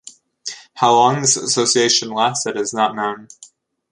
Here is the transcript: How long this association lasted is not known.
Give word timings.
How 0.77 0.93
long 0.95 1.21
this 1.21 1.37
association 1.37 2.09
lasted 2.09 2.57
is 2.57 2.73
not 2.73 2.95
known. 2.95 3.27